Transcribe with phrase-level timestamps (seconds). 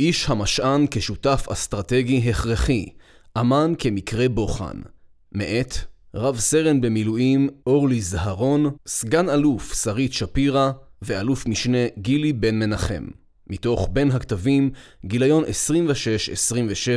[0.00, 2.86] איש המשען כשותף אסטרטגי הכרחי,
[3.40, 4.80] אמן כמקרה בוחן.
[5.32, 5.74] מאת
[6.14, 10.70] רב סרן במילואים אורלי זהרון, סגן אלוף שרית שפירא
[11.02, 13.06] ואלוף משנה גילי בן מנחם.
[13.46, 14.70] מתוך בין הכתבים,
[15.06, 15.44] גיליון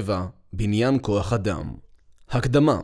[0.07, 0.11] 26-27,
[0.54, 1.73] בניין כוח אדם.
[2.29, 2.79] הקדמה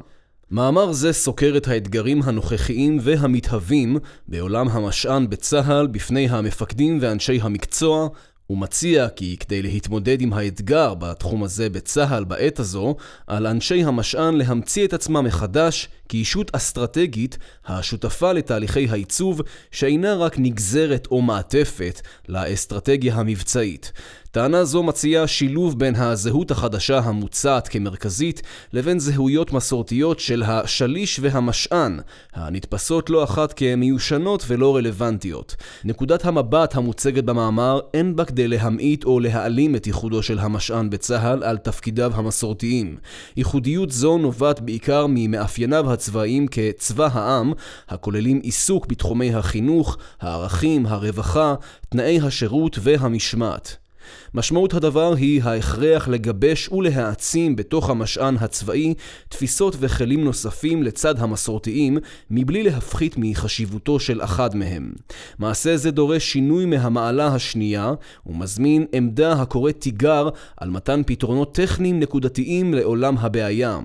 [0.52, 3.98] מאמר זה סוקר את האתגרים הנוכחיים והמתהווים
[4.28, 8.08] בעולם המשען בצה"ל בפני המפקדים ואנשי המקצוע
[8.48, 12.96] הוא מציע כי כדי להתמודד עם האתגר בתחום הזה בצה"ל בעת הזו,
[13.28, 21.08] על אנשי המשען להמציא את עצמם מחדש כישות אסטרטגית השותפה לתהליכי העיצוב שאינה רק נגזרת
[21.12, 23.92] או מעטפת לאסטרטגיה המבצעית.
[24.36, 28.42] טענה זו מציעה שילוב בין הזהות החדשה המוצעת כמרכזית
[28.74, 32.00] לבין זהויות מסורתיות של השליש והמשען,
[32.34, 35.56] הנתפסות לא אחת כמיושנות ולא רלוונטיות.
[35.84, 41.44] נקודת המבט המוצגת במאמר אין בה כדי להמעיט או להעלים את ייחודו של המשען בצה"ל
[41.44, 42.98] על תפקידיו המסורתיים.
[43.38, 47.54] ייחודיות זו נובעת בעיקר ממאפייניו הצבאיים כצבא העם,
[47.90, 51.56] הכוללים עיסוק בתחומי החינוך, הערכים, הרווחה,
[51.90, 53.85] תנאי השירות והמשמעת.
[54.34, 58.94] משמעות הדבר היא ההכרח לגבש ולהעצים בתוך המשען הצבאי
[59.30, 61.98] תפיסות וכלים נוספים לצד המסורתיים,
[62.32, 64.94] מבלי להפחית מחשיבותו של אחד מהם.
[65.40, 67.94] מעשה זה דורש שינוי מהמעלה השנייה,
[68.26, 73.80] ומזמין עמדה הקוראת תיגר על מתן פתרונות טכניים נקודתיים לעולם הבעיה.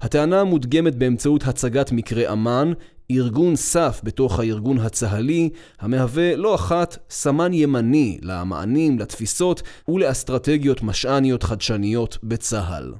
[0.00, 2.72] הטענה מודגמת באמצעות הצגת מקרה אמן,
[3.10, 5.50] ארגון סף בתוך הארגון הצה"לי,
[5.80, 12.94] המהווה לא אחת סמן ימני למענים, לתפיסות ולאסטרטגיות משעניות חדשניות בצה"ל.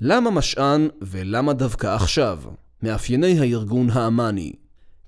[0.00, 2.38] למה משען ולמה דווקא עכשיו?
[2.82, 4.52] מאפייני הארגון האמני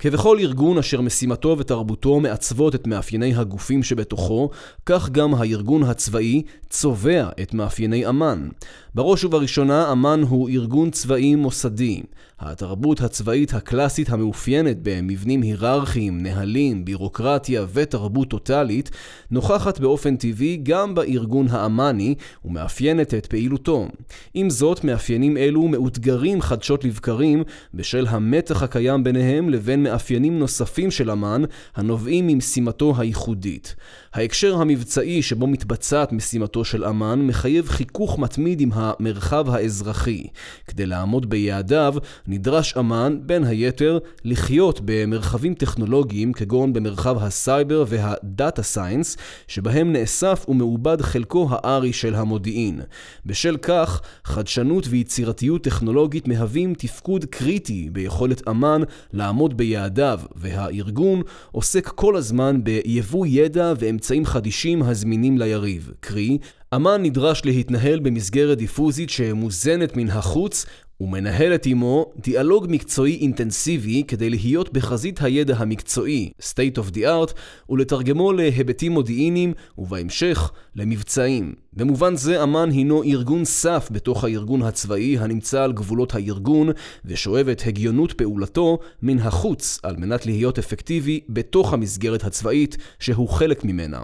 [0.01, 4.51] כבכל ארגון אשר משימתו ותרבותו מעצבות את מאפייני הגופים שבתוכו,
[4.87, 8.49] כך גם הארגון הצבאי צובע את מאפייני אמ"ן.
[8.95, 12.03] בראש ובראשונה, אמ"ן הוא ארגון צבאי מוסדי.
[12.41, 18.91] התרבות הצבאית הקלאסית המאופיינת במבנים היררכיים, נהלים, בירוקרטיה ותרבות טוטאלית,
[19.31, 22.15] נוכחת באופן טבעי גם בארגון האמ"ני
[22.45, 23.89] ומאפיינת את פעילותו.
[24.34, 27.43] עם זאת, מאפיינים אלו מאותגרים חדשות לבקרים
[27.75, 31.43] בשל המתח הקיים ביניהם לבין מאפיינים נוספים של אמ"ן
[31.77, 33.75] הנובעים ממשימתו הייחודית.
[34.15, 40.27] ההקשר המבצעי שבו מתבצעת משימתו של אמ"ן מחייב חיכוך מתמיד עם המרחב האזרחי.
[40.67, 41.95] כדי לעמוד ביעדיו,
[42.33, 49.16] נדרש אמ"ן, בין היתר, לחיות במרחבים טכנולוגיים כגון במרחב הסייבר וה data science,
[49.49, 52.81] שבהם נאסף ומעובד חלקו הארי של המודיעין.
[53.27, 62.17] בשל כך, חדשנות ויצירתיות טכנולוגית מהווים תפקוד קריטי ביכולת אמ"ן לעמוד ביעדיו, והארגון עוסק כל
[62.17, 66.39] הזמן ביבוא ידע ואמצעים חדישים הזמינים ליריב, קרי,
[66.75, 70.67] אמ"ן נדרש להתנהל במסגרת דיפוזית שמוזנת מן החוץ
[71.00, 77.33] ומנהלת עמו דיאלוג מקצועי אינטנסיבי כדי להיות בחזית הידע המקצועי, state of the art,
[77.71, 81.55] ולתרגמו להיבטים מודיעיניים, ובהמשך למבצעים.
[81.72, 86.69] במובן זה אמ"ן הינו ארגון סף בתוך הארגון הצבאי הנמצא על גבולות הארגון
[87.04, 93.64] ושואב את הגיונות פעולתו מן החוץ על מנת להיות אפקטיבי בתוך המסגרת הצבאית שהוא חלק
[93.64, 94.00] ממנה.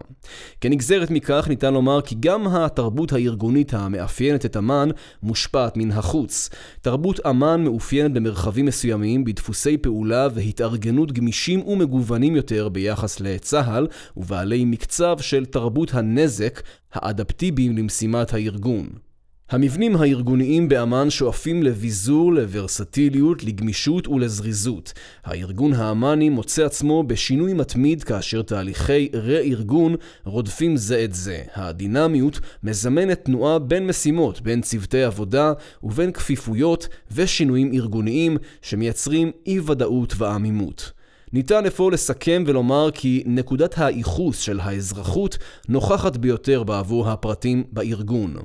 [0.60, 4.88] כנגזרת מכך ניתן לומר כי גם התרבות הארגונית המאפיינת את אמ"ן
[5.22, 6.50] מושפעת מן החוץ.
[6.80, 15.16] תרבות אמ"ן מאופיינת במרחבים מסוימים בדפוסי פעולה והתארגנות גמישים ומגוונים יותר ביחס לצה"ל ובעלי מקצב
[15.20, 16.62] של תרבות הנזק
[16.92, 18.88] האדפטיביים למשימת הארגון.
[19.50, 24.92] המבנים הארגוניים באמ"ן שואפים לביזור, לוורסטיליות, לגמישות ולזריזות.
[25.24, 29.94] הארגון האמ"ני מוצא עצמו בשינוי מתמיד כאשר תהליכי רה-ארגון
[30.24, 31.42] רודפים זה את זה.
[31.54, 35.52] הדינמיות מזמנת תנועה בין משימות, בין צוותי עבודה
[35.82, 40.95] ובין כפיפויות ושינויים ארגוניים שמייצרים אי-ודאות ועמימות.
[41.32, 45.38] ניתן אפוא לסכם ולומר כי נקודת הייחוס של האזרחות
[45.68, 48.36] נוכחת ביותר בעבור הפרטים בארגון.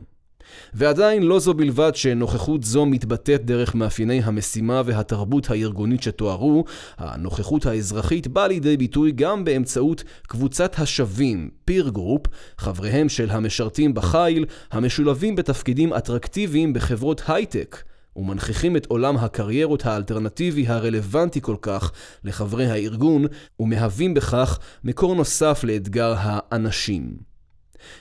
[0.74, 6.64] ועדיין לא זו בלבד שנוכחות זו מתבטאת דרך מאפייני המשימה והתרבות הארגונית שתוארו,
[6.98, 12.22] הנוכחות האזרחית באה לידי ביטוי גם באמצעות קבוצת השווים, peer group,
[12.58, 17.91] חבריהם של המשרתים בחיל, המשולבים בתפקידים אטרקטיביים בחברות הייטק.
[18.16, 21.92] ומנכיחים את עולם הקריירות האלטרנטיבי הרלוונטי כל כך
[22.24, 23.26] לחברי הארגון,
[23.60, 27.18] ומהווים בכך מקור נוסף לאתגר האנשים.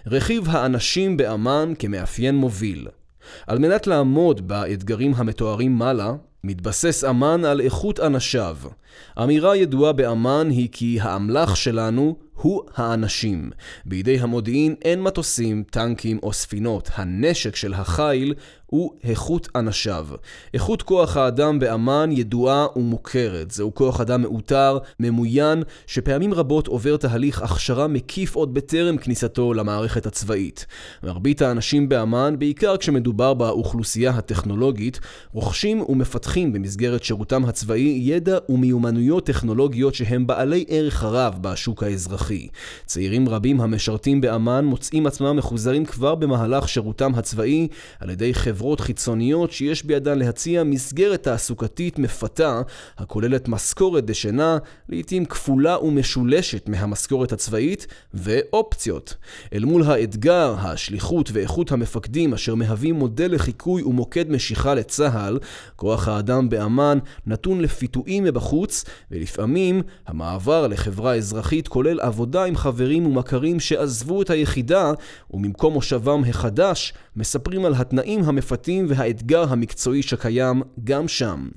[0.07, 2.89] רכיב האנשים באמ"ן כמאפיין מוביל.
[3.47, 6.13] על מנת לעמוד באתגרים המתוארים מעלה,
[6.45, 8.57] מתבסס אמ"ן על איכות אנשיו.
[9.23, 13.51] אמירה ידועה באמ"ן היא כי האמל"ח שלנו הוא האנשים.
[13.85, 16.91] בידי המודיעין אין מטוסים, טנקים או ספינות.
[16.95, 18.35] הנשק של החיל
[18.71, 20.07] הוא איכות אנשיו.
[20.55, 23.51] איכות כוח האדם באמ"ן ידועה ומוכרת.
[23.51, 30.07] זהו כוח אדם מאותר, ממוין, שפעמים רבות עובר תהליך הכשרה מקיף עוד בטרם כניסתו למערכת
[30.07, 30.67] הצבאית.
[31.03, 35.01] מרבית האנשים באמ"ן, בעיקר כשמדובר באוכלוסייה הטכנולוגית,
[35.33, 42.49] רוכשים ומפתחים במסגרת שירותם הצבאי ידע ומיומנויות טכנולוגיות שהם בעלי ערך רב בשוק האזרחי.
[42.87, 47.69] צעירים רבים המשרתים באמ"ן מוצאים עצמם מחוזרים כבר במהלך שירותם הצבאי
[48.01, 52.63] על ידי חברה חברות חיצוניות שיש בידן להציע מסגרת תעסוקתית מפתה
[52.99, 54.59] הכוללת משכורת דשנה,
[54.89, 59.17] לעתים כפולה ומשולשת מהמשכורת הצבאית, ואופציות.
[59.53, 65.39] אל מול האתגר, השליחות ואיכות המפקדים אשר מהווים מודל לחיקוי ומוקד משיכה לצה"ל,
[65.77, 73.61] כוח האדם באמ"ן נתון לפיתויים מבחוץ, ולפעמים המעבר לחברה אזרחית כולל עבודה עם חברים ומכרים
[73.61, 74.93] שעזבו את היחידה,
[75.31, 81.49] וממקום מושבם החדש מספרים על התנאים המפתים והאתגר המקצועי שקיים גם שם.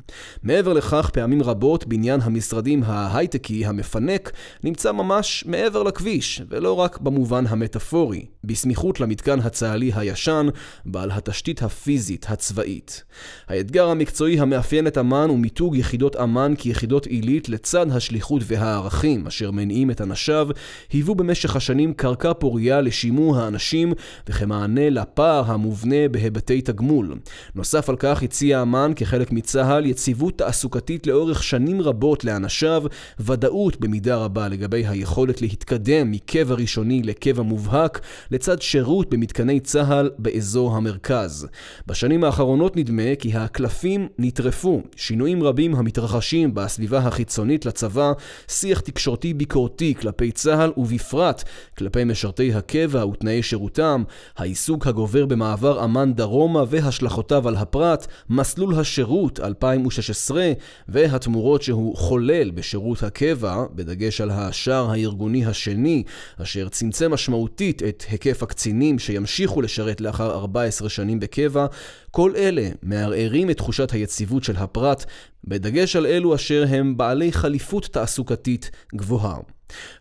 [0.44, 4.32] מעבר לכך, פעמים רבות בניין המשרדים ההייטקי המפנק
[4.64, 10.48] נמצא ממש מעבר לכביש, ולא רק במובן המטאפורי, בסמיכות למתקן הצה"לי הישן,
[10.86, 13.04] בעל התשתית הפיזית הצבאית.
[13.48, 19.52] האתגר המקצועי המאפיין את אמ"ן הוא מיתוג יחידות אמ"ן כיחידות עילית לצד השליחות והערכים אשר
[19.52, 20.48] מניעים את אנשיו,
[20.92, 23.94] היוו במשך השנים קרקע פוריה לשימור האנשים
[24.30, 27.16] וכמענה לפער המובנה בהיבטי תגמול.
[27.56, 32.84] נוסף על כך הציע אמ"ן כחלק מצה"ל יציבות תעסוקתית לאורך שנים רבות לאנשיו,
[33.20, 38.02] ודאות במידה רבה לגבי היכולת להתקדם מקבע ראשוני לקבע מובהק,
[38.32, 41.48] לצד שירות במתקני צה"ל באזור המרכז.
[41.88, 48.12] בשנים האחרונות נדמה כי הקלפים נטרפו, שינויים רבים המתרחשים בסביבה החיצונית לצבא,
[48.48, 51.44] שיח תקשורתי ביקורתי כלפי צה"ל ובפרט
[51.78, 54.04] כלפי משרתי הקבע ותנאי שירותם,
[54.38, 60.52] העיסוק הגובר במעבר אמ"ן דרומה והשלכותיו על הפרט, מסלול השירות 2016
[60.88, 66.04] והתמורות שהוא חולל בשירות הקבע, בדגש על השער הארגוני השני,
[66.42, 71.66] אשר צמצם משמעותית את היקף הקצינים שימשיכו לשרת לאחר 14 שנים בקבע,
[72.12, 75.06] כל אלה מערערים את תחושת היציבות של הפרט,
[75.44, 79.38] בדגש על אלו אשר הם בעלי חליפות תעסוקתית גבוהה.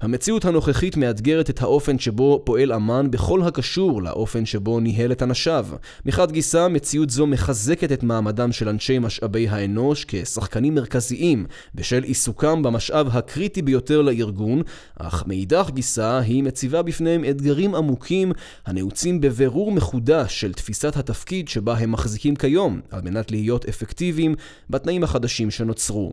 [0.01, 5.67] המציאות הנוכחית מאתגרת את האופן שבו פועל אמ"ן בכל הקשור לאופן שבו ניהל את אנשיו.
[6.07, 12.63] מחד גיסא, מציאות זו מחזקת את מעמדם של אנשי משאבי האנוש כשחקנים מרכזיים בשל עיסוקם
[12.63, 14.63] במשאב הקריטי ביותר לארגון,
[14.99, 18.33] אך מאידך גיסא היא מציבה בפניהם אתגרים עמוקים
[18.67, 24.35] הנעוצים בבירור מחודש של תפיסת התפקיד שבה הם מחזיקים כיום, על מנת להיות אפקטיביים
[24.71, 26.13] בתנאים החדשים שנוצרו.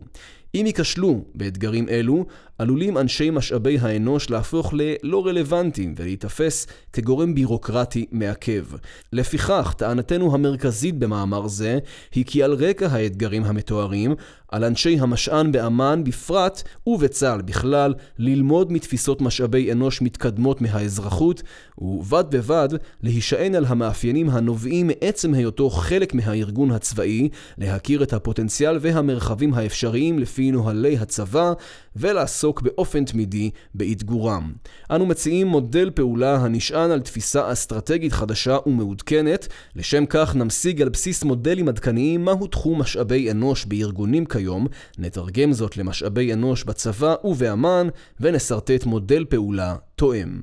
[0.54, 2.24] אם ייכשלו באתגרים אלו,
[2.58, 8.64] עלולים אנשי משאבי האנוש להפוך ללא רלוונטיים ולהיתפס כגורם בירוקרטי מעכב.
[9.12, 11.78] לפיכך, טענתנו המרכזית במאמר זה
[12.14, 14.14] היא כי על רקע האתגרים המתוארים,
[14.50, 21.42] על אנשי המשען באמ"ן בפרט ובצה"ל בכלל ללמוד מתפיסות משאבי אנוש מתקדמות מהאזרחות
[21.78, 22.68] ובד בבד
[23.02, 30.50] להישען על המאפיינים הנובעים מעצם היותו חלק מהארגון הצבאי, להכיר את הפוטנציאל והמרחבים האפשריים לפי
[30.50, 31.52] נוהלי הצבא
[31.96, 34.52] ולעסוק באופן תמידי באתגורם.
[34.90, 41.24] אנו מציעים מודל פעולה הנשען על תפיסה אסטרטגית חדשה ומעודכנת, לשם כך נמשיג על בסיס
[41.24, 44.66] מודלים עדכניים מהו תחום משאבי אנוש בארגונים כיום,
[44.98, 47.88] נתרגם זאת למשאבי אנוש בצבא ובאמ"ן,
[48.20, 50.42] ונסרטט מודל פעולה תואם.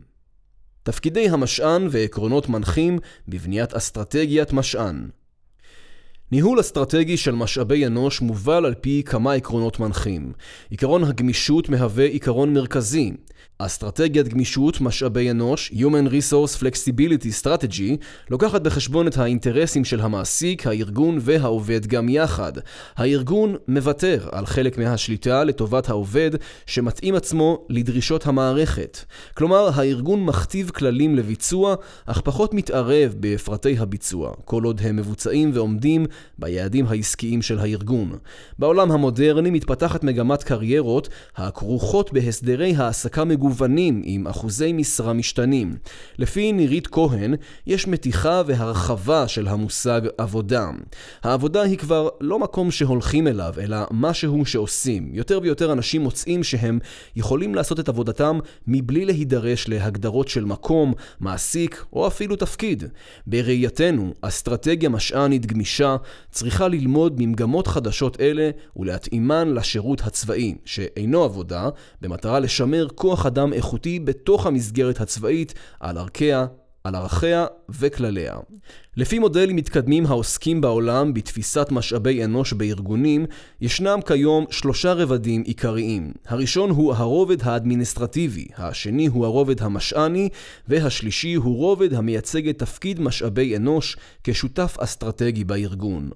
[0.83, 5.09] תפקידי המשען ועקרונות מנחים בבניית אסטרטגיית משען
[6.31, 10.31] ניהול אסטרטגי של משאבי אנוש מובל על פי כמה עקרונות מנחים.
[10.71, 13.11] עקרון הגמישות מהווה עיקרון מרכזי.
[13.59, 21.17] אסטרטגיית גמישות משאבי אנוש, Human Resource Flexibility Strategy, לוקחת בחשבון את האינטרסים של המעסיק, הארגון
[21.21, 22.51] והעובד גם יחד.
[22.95, 26.31] הארגון מוותר על חלק מהשליטה לטובת העובד,
[26.65, 28.97] שמתאים עצמו לדרישות המערכת.
[29.33, 36.05] כלומר, הארגון מכתיב כללים לביצוע, אך פחות מתערב בפרטי הביצוע, כל עוד הם מבוצעים ועומדים
[36.39, 38.17] ביעדים העסקיים של הארגון.
[38.59, 44.01] בעולם המודרני מתפתחת מגמת קריירות הכרוכות בהסדרי העסקה מגוונים.
[44.05, 45.75] עם אחוזי משרה משתנים.
[46.17, 47.35] לפי נירית כהן,
[47.67, 50.69] יש מתיחה והרחבה של המושג עבודה.
[51.23, 55.09] העבודה היא כבר לא מקום שהולכים אליו, אלא משהו שעושים.
[55.13, 56.79] יותר ויותר אנשים מוצאים שהם
[57.15, 62.83] יכולים לעשות את עבודתם מבלי להידרש להגדרות של מקום, מעסיק או אפילו תפקיד.
[63.27, 65.95] בראייתנו, אסטרטגיה משענית גמישה
[66.31, 71.69] צריכה ללמוד ממגמות חדשות אלה ולהתאימן לשירות הצבאי, שאינו עבודה,
[72.01, 76.45] במטרה לשמר כוח אדם איכותי בתוך המסגרת הצבאית על ערכיה,
[76.83, 78.35] על ערכיה וכלליה.
[78.97, 83.25] לפי מודלים מתקדמים העוסקים בעולם בתפיסת משאבי אנוש בארגונים,
[83.61, 86.13] ישנם כיום שלושה רבדים עיקריים.
[86.27, 90.29] הראשון הוא הרובד האדמיניסטרטיבי, השני הוא הרובד המשעני,
[90.67, 96.09] והשלישי הוא רובד המייצג את תפקיד משאבי אנוש כשותף אסטרטגי בארגון.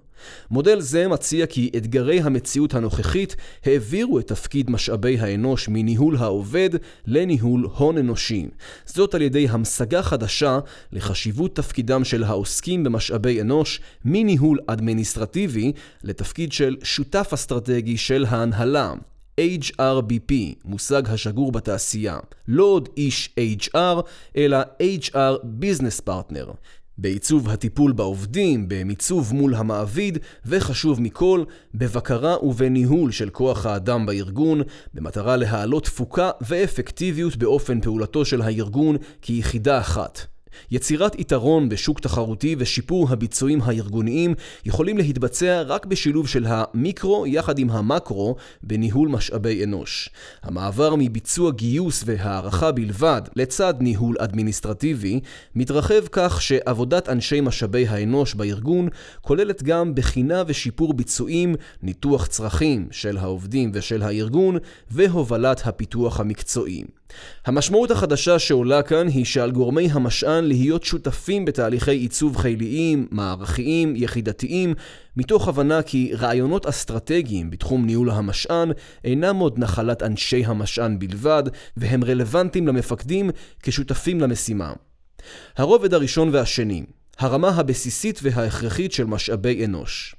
[0.52, 3.36] מודל זה מציע כי אתגרי המציאות הנוכחית
[3.66, 6.70] העבירו את תפקיד משאבי האנוש מניהול העובד
[7.08, 8.48] לניהול הון אנושי.
[8.86, 10.60] זאת על ידי המשגה חדשה
[10.92, 15.72] לחשיבות תפקידם של העוסקים במשאבי אנוש מניהול אדמיניסטרטיבי
[16.04, 18.94] לתפקיד של שותף אסטרטגי של ההנהלה.
[19.40, 20.34] HRBP,
[20.66, 22.20] מושג השגור בתעשייה.
[22.48, 24.02] לא עוד איש HR,
[24.36, 26.52] אלא HR Business Partner.
[26.98, 34.62] בעיצוב הטיפול בעובדים, במיצוב מול המעביד, וחשוב מכל, בבקרה ובניהול של כוח האדם בארגון,
[34.94, 40.26] במטרה להעלות תפוקה ואפקטיביות באופן פעולתו של הארגון כיחידה אחת.
[40.72, 44.34] יצירת יתרון בשוק תחרותי ושיפור הביצועים הארגוניים
[44.66, 50.10] יכולים להתבצע רק בשילוב של המיקרו יחד עם המקרו בניהול משאבי אנוש.
[50.44, 55.20] המעבר מביצוע גיוס והערכה בלבד לצד ניהול אדמיניסטרטיבי
[55.56, 58.90] מתרחב כך שעבודת אנשי משאבי האנוש בארגון
[59.22, 64.58] כוללת גם בחינה ושיפור ביצועים, ניתוח צרכים של העובדים ושל הארגון
[64.92, 66.84] והובלת הפיתוח המקצועי.
[67.46, 74.74] המשמעות החדשה שעולה כאן היא שעל גורמי המשען להיות שותפים בתהליכי עיצוב חיליים, מערכיים, יחידתיים,
[75.18, 78.72] מתוך הבנה כי רעיונות אסטרטגיים בתחום ניהול המשען
[79.04, 81.44] אינם עוד נחלת אנשי המשען בלבד,
[81.78, 83.30] והם רלוונטיים למפקדים
[83.64, 84.74] כשותפים למשימה.
[85.58, 86.84] הרובד הראשון והשני,
[87.20, 90.16] הרמה הבסיסית וההכרחית של משאבי אנוש.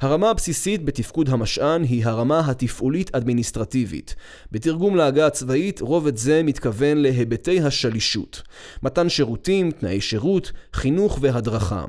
[0.00, 4.14] הרמה הבסיסית בתפקוד המשען היא הרמה התפעולית-אדמיניסטרטיבית.
[4.52, 8.42] בתרגום להגה הצבאית, רובד זה מתכוון להיבטי השלישות.
[8.82, 11.84] מתן שירותים, תנאי שירות, חינוך והדרכה.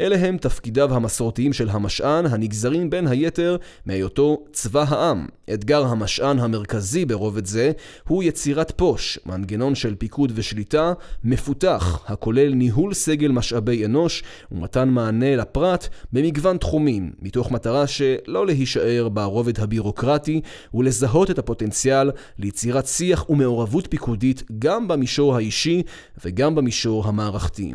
[0.00, 5.26] אלה הם תפקידיו המסורתיים של המשען, הנגזרים בין היתר מהיותו צבא העם.
[5.54, 7.72] אתגר המשען המרכזי ברובד זה
[8.08, 10.92] הוא יצירת פוש, מנגנון של פיקוד ושליטה,
[11.24, 14.22] מפותח, הכולל ניהול סגל משאבי אנוש
[14.52, 20.40] ומתן מענה לפרט במגוון תחומים, מתוך מטרה שלא להישאר ברובד הבירוקרטי
[20.74, 25.82] ולזהות את הפוטנציאל ליצירת שיח ומעורבות פיקודית גם במישור האישי
[26.24, 27.72] וגם במישור המערכתי.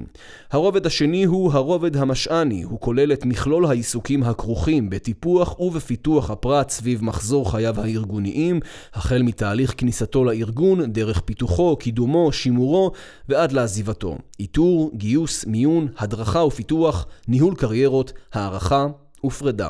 [0.51, 7.03] הרובד השני הוא הרובד המשעני, הוא כולל את מכלול העיסוקים הכרוכים בטיפוח ובפיתוח הפרט סביב
[7.03, 8.59] מחזור חייו הארגוניים,
[8.93, 12.91] החל מתהליך כניסתו לארגון, דרך פיתוחו, קידומו, שימורו
[13.29, 14.17] ועד לעזיבתו.
[14.39, 18.87] איתור, גיוס, מיון, הדרכה ופיתוח, ניהול קריירות, הערכה
[19.25, 19.69] ופרידה.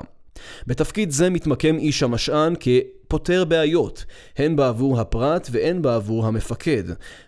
[0.68, 4.06] בתפקיד זה מתמקם איש המשען כפותר בעיות,
[4.38, 6.84] הן בעבור הפרט והן בעבור המפקד.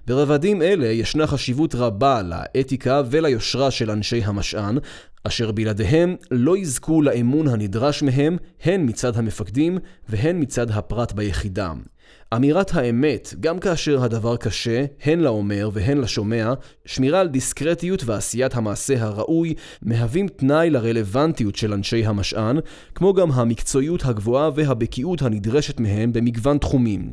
[0.08, 4.78] ברבדים אלה ישנה חשיבות רבה לאתיקה וליושרה של אנשי המשען,
[5.24, 9.78] אשר בלעדיהם לא יזכו לאמון הנדרש מהם, הן מצד המפקדים
[10.10, 11.74] והן מצד הפרט ביחידה.
[12.36, 16.54] אמירת האמת, גם כאשר הדבר קשה, הן לאומר והן לשומע,
[16.86, 22.60] שמירה על דיסקרטיות ועשיית המעשה הראוי, מהווים תנאי לרלוונטיות של אנשי המשען,
[22.96, 27.12] כמו גם המקצועיות הגבוהה והבקיאות הנדרשת מהם במגוון תחומים.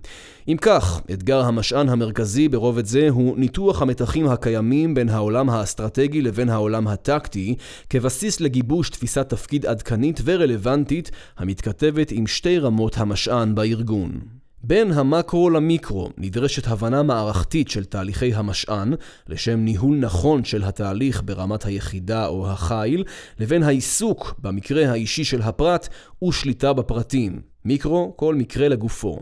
[0.49, 6.49] אם כך, אתגר המשען המרכזי ברובד זה הוא ניתוח המתחים הקיימים בין העולם האסטרטגי לבין
[6.49, 7.55] העולם הטקטי,
[7.91, 14.21] כבסיס לגיבוש תפיסת תפקיד עדכנית ורלוונטית, המתכתבת עם שתי רמות המשען בארגון.
[14.69, 18.95] בין המקרו למיקרו נדרשת הבנה מערכתית של תהליכי המשען
[19.29, 23.05] לשם ניהול נכון של התהליך ברמת היחידה או החיל,
[23.41, 25.89] לבין העיסוק במקרה האישי של הפרט
[26.25, 27.41] ושליטה בפרטים.
[27.65, 29.21] מיקרו, כל מקרה לגופו.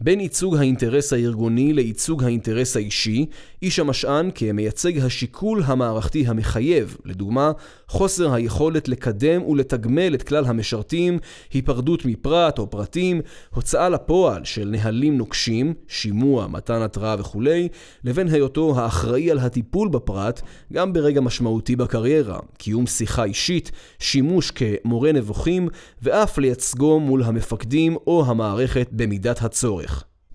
[0.00, 3.26] בין ייצוג האינטרס הארגוני לייצוג האינטרס האישי,
[3.62, 7.52] איש המשען כמייצג השיקול המערכתי המחייב, לדוגמה,
[7.88, 11.18] חוסר היכולת לקדם ולתגמל את כלל המשרתים,
[11.52, 13.20] היפרדות מפרט או פרטים,
[13.54, 17.68] הוצאה לפועל של נהלים נוקשים, שימוע, מתן התראה וכולי,
[18.04, 25.12] לבין היותו האחראי על הטיפול בפרט, גם ברגע משמעותי בקריירה, קיום שיחה אישית, שימוש כמורה
[25.12, 25.68] נבוכים,
[26.02, 29.87] ואף לייצגו מול המפקדים או המערכת במידת הצורך.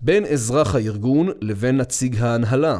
[0.04, 2.78] בין אזרח הארגון לבין נציג ההנהלה.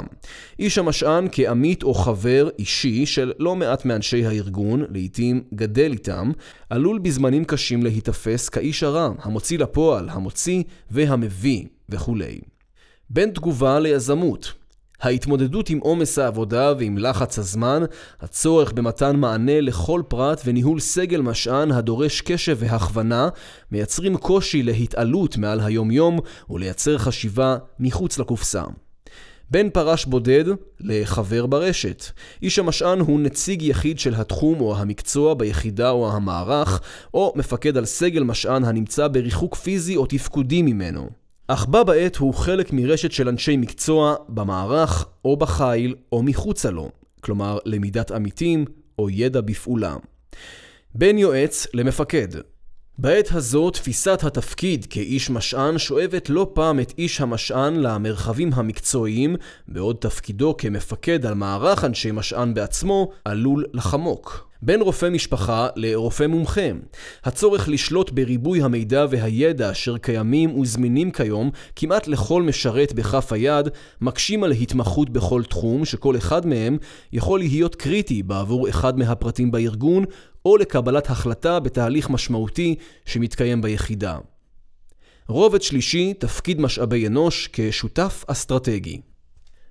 [0.58, 6.32] איש המשען כעמית או חבר אישי של לא מעט מאנשי הארגון, לעתים גדל איתם,
[6.70, 12.40] עלול בזמנים קשים להיתפס כאיש הרע, המוציא לפועל, המוציא והמביא וכולי.
[13.10, 14.52] בין תגובה ליזמות
[15.00, 17.82] ההתמודדות עם עומס העבודה ועם לחץ הזמן,
[18.20, 23.28] הצורך במתן מענה לכל פרט וניהול סגל משען הדורש קשב והכוונה,
[23.72, 26.18] מייצרים קושי להתעלות מעל היומיום
[26.50, 28.62] ולייצר חשיבה מחוץ לקופסה.
[29.50, 30.44] בין פרש בודד
[30.80, 32.04] לחבר ברשת.
[32.42, 36.80] איש המשען הוא נציג יחיד של התחום או המקצוע ביחידה או המערך,
[37.14, 41.23] או מפקד על סגל משען הנמצא בריחוק פיזי או תפקודי ממנו.
[41.48, 46.90] אך בה בעת הוא חלק מרשת של אנשי מקצוע במערך או בחיל או מחוצה לו,
[47.20, 48.64] כלומר למידת עמיתים
[48.98, 49.96] או ידע בפעולה.
[50.94, 52.28] בין יועץ למפקד
[52.98, 59.36] בעת הזו תפיסת התפקיד כאיש משען שואבת לא פעם את איש המשען למרחבים המקצועיים,
[59.68, 64.48] בעוד תפקידו כמפקד על מערך אנשי משען בעצמו עלול לחמוק.
[64.64, 66.68] בין רופא משפחה לרופא מומחה.
[67.24, 73.68] הצורך לשלוט בריבוי המידע והידע אשר קיימים וזמינים כיום כמעט לכל משרת בכף היד,
[74.00, 76.78] מקשים על התמחות בכל תחום שכל אחד מהם
[77.12, 80.04] יכול להיות קריטי בעבור אחד מהפרטים בארגון
[80.44, 84.18] או לקבלת החלטה בתהליך משמעותי שמתקיים ביחידה.
[85.28, 89.00] רובד שלישי, תפקיד משאבי אנוש כשותף אסטרטגי.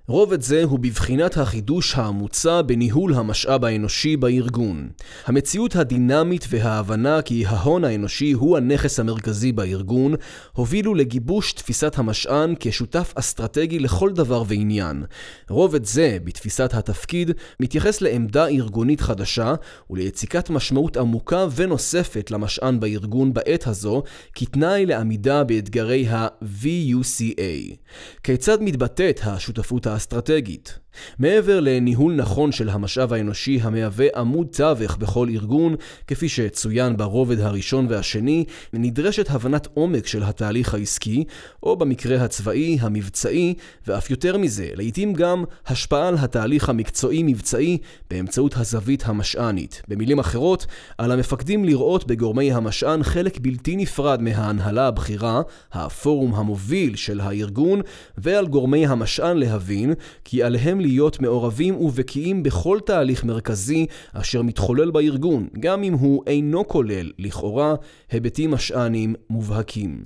[0.08, 4.88] רובד זה הוא בבחינת החידוש המוצע בניהול המשאב האנושי בארגון.
[5.26, 10.14] המציאות הדינמית וההבנה כי ההון האנושי הוא הנכס המרכזי בארגון,
[10.52, 15.04] הובילו לגיבוש תפיסת המשען כשותף אסטרטגי לכל דבר ועניין.
[15.48, 17.30] רובד זה, בתפיסת התפקיד,
[17.60, 19.54] מתייחס לעמדה ארגונית חדשה
[19.90, 24.02] וליציקת משמעות עמוקה ונוספת למשען בארגון בעת הזו,
[24.34, 27.76] כתנאי לעמידה באתגרי ה-VUCA.
[28.22, 30.78] כיצד מתבטאת השותפות האסטרטגית.
[31.18, 35.74] מעבר לניהול נכון של המשאב האנושי המהווה עמוד תווך בכל ארגון,
[36.06, 41.24] כפי שצוין ברובד הראשון והשני, נדרשת הבנת עומק של התהליך העסקי,
[41.62, 43.54] או במקרה הצבאי, המבצעי,
[43.86, 47.78] ואף יותר מזה, לעיתים גם השפעה על התהליך המקצועי-מבצעי
[48.10, 49.82] באמצעות הזווית המשענית.
[49.88, 50.66] במילים אחרות,
[50.98, 57.80] על המפקדים לראות בגורמי המשען חלק בלתי נפרד מההנהלה הבכירה, הפורום המוביל של הארגון,
[58.18, 65.48] ועל גורמי המשען להבין כי עליהם להיות מעורבים ובקיאים בכל תהליך מרכזי אשר מתחולל בארגון,
[65.60, 67.74] גם אם הוא אינו כולל, לכאורה,
[68.10, 70.04] היבטים משעניים מובהקים.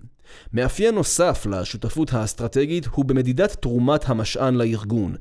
[0.52, 5.14] מאפיין נוסף לשותפות האסטרטגית הוא במדידת תרומת המשען לארגון.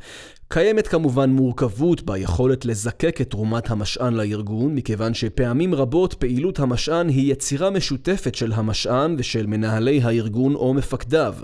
[0.49, 7.31] קיימת כמובן מורכבות ביכולת לזקק את תרומת המשען לארגון, מכיוון שפעמים רבות פעילות המשען היא
[7.31, 11.36] יצירה משותפת של המשען ושל מנהלי הארגון או מפקדיו.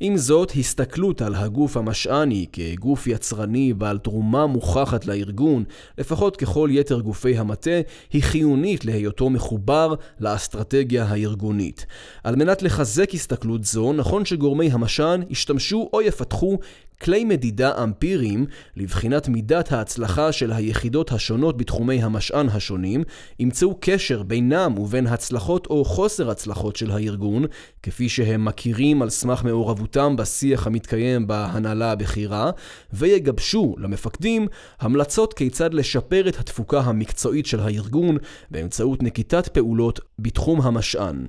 [0.00, 5.64] עם זאת, הסתכלות על הגוף המשעני כגוף יצרני בעל תרומה מוכחת לארגון,
[5.98, 7.80] לפחות ככל יתר גופי המטה,
[8.12, 11.86] היא חיונית להיותו מחובר לאסטרטגיה הארגונית.
[12.24, 16.58] על מנת לחזק הסתכלות זו, נכון שגורמי המשען ישתמשו או יפתחו
[17.02, 23.04] כלי מדידה אמפיריים לבחינת מידת ההצלחה של היחידות השונות בתחומי המשען השונים,
[23.38, 27.44] ימצאו קשר בינם ובין הצלחות או חוסר הצלחות של הארגון,
[27.82, 32.50] כפי שהם מכירים על סמך מעורבותם בשיח המתקיים בהנהלה הבכירה,
[32.92, 34.48] ויגבשו למפקדים
[34.80, 38.16] המלצות כיצד לשפר את התפוקה המקצועית של הארגון
[38.50, 41.26] באמצעות נקיטת פעולות בתחום המשען.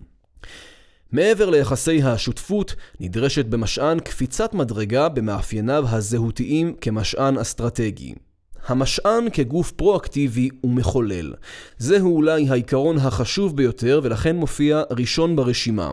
[1.12, 8.14] מעבר ליחסי השותפות, נדרשת במשען קפיצת מדרגה במאפייניו הזהותיים כמשען אסטרטגי.
[8.68, 11.34] המשען כגוף פרואקטיבי ומחולל.
[11.78, 15.92] זהו אולי העיקרון החשוב ביותר ולכן מופיע ראשון ברשימה.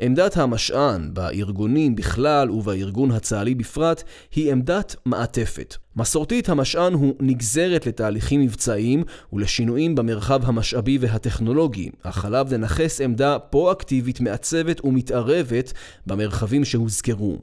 [0.00, 4.02] עמדת המשען בארגונים בכלל ובארגון הצה"לי בפרט
[4.34, 5.76] היא עמדת מעטפת.
[5.96, 14.20] מסורתית המשען הוא נגזרת לתהליכים מבצעיים ולשינויים במרחב המשאבי והטכנולוגי, אך עליו לנכס עמדה פרואקטיבית
[14.20, 15.72] מעצבת ומתערבת
[16.06, 17.38] במרחבים שהוזכרו.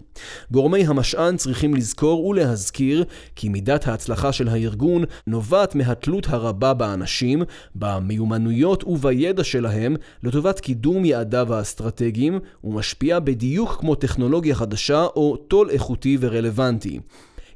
[0.51, 3.03] גורמי המשען צריכים לזכור ולהזכיר
[3.35, 7.43] כי מידת ההצלחה של הארגון נובעת מהתלות הרבה באנשים,
[7.75, 16.17] במיומנויות ובידע שלהם לטובת קידום יעדיו האסטרטגיים ומשפיעה בדיוק כמו טכנולוגיה חדשה או טול איכותי
[16.21, 16.99] ורלוונטי.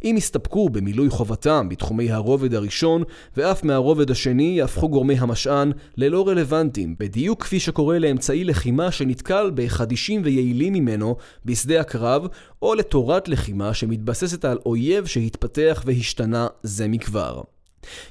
[0.04, 3.04] אם יסתפקו במילוי חובתם בתחומי הרובד הראשון,
[3.38, 10.22] ואף מהרובד השני יהפכו גורמי המשען ללא רלוונטיים, בדיוק כפי שקורה לאמצעי לחימה שנתקל בחדישים
[10.24, 12.28] ויעילים ממנו בשדה הקרב,
[12.62, 17.42] או לתורת לחימה שמתבססת על אויב שהתפתח והשתנה זה מכבר.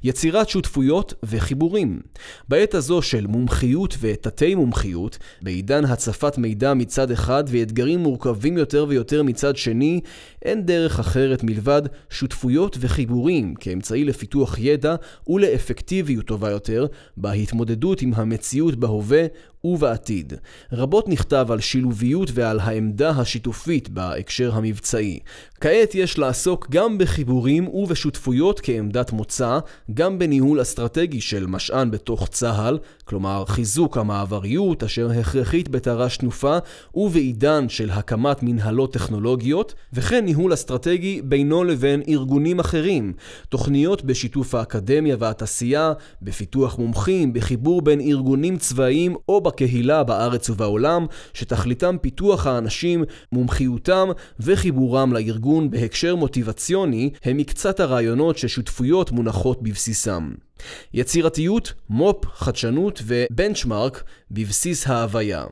[0.02, 2.00] יצירת שותפויות וחיבורים.
[2.48, 9.22] בעת הזו של מומחיות ותתי מומחיות, בעידן הצפת מידע מצד אחד ואתגרים מורכבים יותר ויותר
[9.22, 10.00] מצד שני,
[10.44, 14.94] אין דרך אחרת מלבד שותפויות וחיבורים כאמצעי לפיתוח ידע
[15.26, 19.26] ולאפקטיביות טובה יותר בהתמודדות עם המציאות בהווה
[19.64, 20.32] ובעתיד.
[20.72, 25.18] רבות נכתב על שילוביות ועל העמדה השיתופית בהקשר המבצעי.
[25.60, 29.58] כעת יש לעסוק גם בחיבורים ובשותפויות כעמדת מוצא,
[29.94, 36.58] גם בניהול אסטרטגי של משען בתוך צה"ל, כלומר חיזוק המעבריות אשר הכרחית בתר"ש תנופה,
[36.94, 43.12] ובעידן של הקמת מנהלות טכנולוגיות, וכן ניהול אסטרטגי בינו לבין ארגונים אחרים,
[43.48, 51.96] תוכניות בשיתוף האקדמיה והתעשייה, בפיתוח מומחים, בחיבור בין ארגונים צבאיים או בקהילה בארץ ובעולם, שתכליתם
[52.00, 54.08] פיתוח האנשים, מומחיותם
[54.40, 60.30] וחיבורם לארגון בהקשר מוטיבציוני, הם מקצת הרעיונות ששותפויות מונחות בבסיסם.
[60.94, 65.44] יצירתיות, מו"פ, חדשנות ובנצ'מארק בבסיס ההוויה.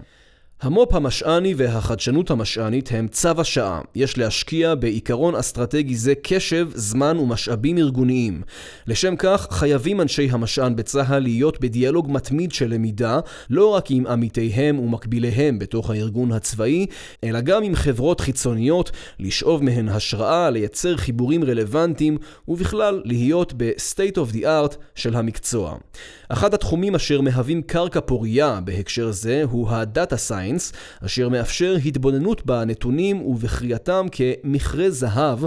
[0.62, 3.80] המו"פ המשעני והחדשנות המשענית הם צו השעה.
[3.94, 8.42] יש להשקיע בעיקרון אסטרטגי זה קשב, זמן ומשאבים ארגוניים.
[8.86, 13.20] לשם כך, חייבים אנשי המשען בצה"ל להיות בדיאלוג מתמיד של למידה,
[13.50, 16.86] לא רק עם עמיתיהם ומקביליהם בתוך הארגון הצבאי,
[17.24, 24.34] אלא גם עם חברות חיצוניות, לשאוב מהן השראה, לייצר חיבורים רלוונטיים, ובכלל להיות ב-state of
[24.34, 25.76] the art של המקצוע.
[26.28, 30.16] אחד התחומים אשר מהווים קרקע פורייה בהקשר זה הוא ה-Data
[30.58, 35.38] Science, אשר מאפשר התבוננות בנתונים ובקריאתם כמכרה זהב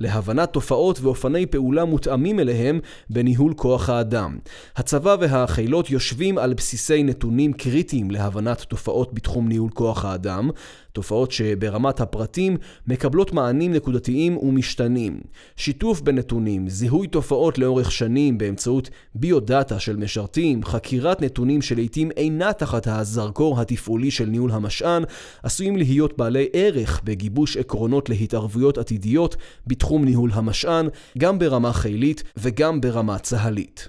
[0.00, 4.38] להבנת תופעות ואופני פעולה מותאמים אליהם בניהול כוח האדם.
[4.76, 10.50] הצבא והחילות יושבים על בסיסי נתונים קריטיים להבנת תופעות בתחום ניהול כוח האדם,
[10.92, 15.20] תופעות שברמת הפרטים מקבלות מענים נקודתיים ומשתנים.
[15.56, 22.86] שיתוף בנתונים, זיהוי תופעות לאורך שנים באמצעות ביודאטה של משרתים, חקירת נתונים שלעיתים אינה תחת
[22.86, 25.02] הזרקור התפעולי של ניהול המשא"ן,
[25.42, 29.36] עשויים להיות בעלי ערך בגיבוש עקרונות להתערבויות עתידיות
[29.66, 30.88] בתחום ניהול המשא"ן,
[31.18, 33.88] גם ברמה חיילית וגם ברמה צה"לית.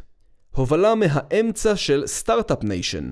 [0.55, 3.11] הובלה מהאמצע של start-up nation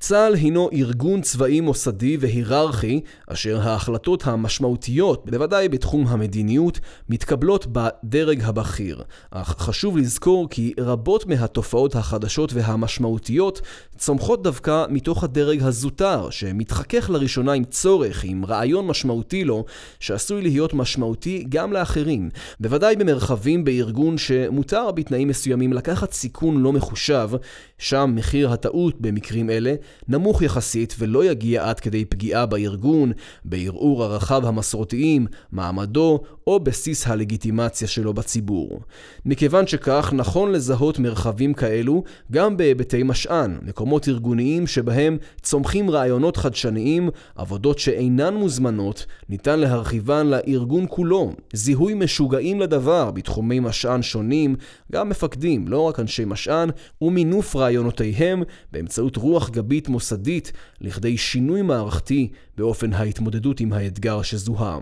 [0.00, 9.02] צה"ל הינו ארגון צבאי מוסדי והיררכי, אשר ההחלטות המשמעותיות, בוודאי בתחום המדיניות, מתקבלות בדרג הבכיר.
[9.30, 13.60] אך חשוב לזכור כי רבות מהתופעות החדשות והמשמעותיות
[13.96, 19.64] צומחות דווקא מתוך הדרג הזוטר, שמתחכך לראשונה עם צורך, עם רעיון משמעותי לו,
[20.00, 22.28] שעשוי להיות משמעותי גם לאחרים.
[22.60, 27.30] בוודאי במרחבים בארגון שמותר בתנאים מסוימים לקחת סיכון לא מחושב,
[27.78, 29.74] שם מחיר הטעות במקרים אלה
[30.08, 33.12] נמוך יחסית ולא יגיע עד כדי פגיעה בארגון,
[33.44, 38.80] בערעור ערכיו המסורתיים, מעמדו או בסיס הלגיטימציה שלו בציבור.
[39.24, 47.10] מכיוון שכך, נכון לזהות מרחבים כאלו גם בהיבטי משען, מקומות ארגוניים שבהם צומחים רעיונות חדשניים,
[47.36, 51.32] עבודות שאינן מוזמנות, ניתן להרחיבן לארגון כולו.
[51.52, 54.56] זיהוי משוגעים לדבר בתחומי משען שונים,
[54.92, 56.70] גם מפקדים, לא רק אנשי משען,
[57.02, 64.78] ומינוף רעיונותיהם באמצעות רוח גבית מוסדית לכדי שינוי מערכתי באופן ההתמודדות עם האתגר שזוהה.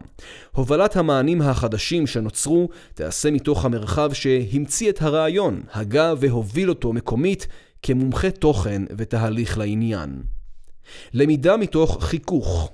[0.53, 7.47] הובלת המענים החדשים שנוצרו תיעשה מתוך המרחב שהמציא את הרעיון, הגה והוביל אותו מקומית
[7.83, 10.23] כמומחה תוכן ותהליך לעניין.
[11.15, 12.73] למידה מתוך חיכוך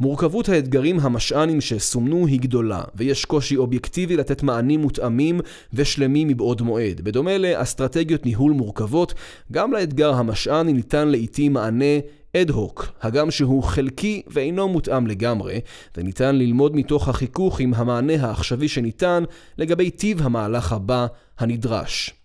[0.00, 5.40] מורכבות האתגרים המשענים שסומנו היא גדולה, ויש קושי אובייקטיבי לתת מענים מותאמים
[5.72, 7.00] ושלמים מבעוד מועד.
[7.00, 9.14] בדומה לאסטרטגיות ניהול מורכבות,
[9.52, 11.98] גם לאתגר המשעני ניתן לעיתים מענה
[12.36, 15.60] אד-הוק, הגם שהוא חלקי ואינו מותאם לגמרי,
[15.96, 19.24] וניתן ללמוד מתוך החיכוך עם המענה העכשווי שניתן
[19.58, 21.06] לגבי טיב המהלך הבא
[21.38, 22.19] הנדרש.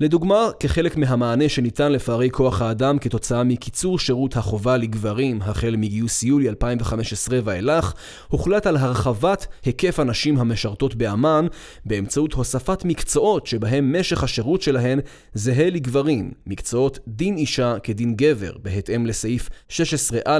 [0.00, 6.48] לדוגמה, כחלק מהמענה שניתן לפערי כוח האדם כתוצאה מקיצור שירות החובה לגברים החל מגיוס יולי
[6.48, 7.92] 2015 ואילך,
[8.28, 11.46] הוחלט על הרחבת היקף הנשים המשרתות באמ"ן
[11.84, 15.00] באמצעות הוספת מקצועות שבהם משך השירות שלהן
[15.34, 20.30] זהה לגברים, מקצועות דין אישה כדין גבר, בהתאם לסעיף 16א